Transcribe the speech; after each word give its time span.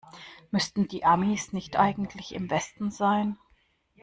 Müssten 0.49 0.87
die 0.87 1.05
Amis 1.05 1.53
nicht 1.53 1.75
eigentlich 1.77 2.33
im 2.33 2.49
Westen 2.49 2.89
sein? 2.89 3.37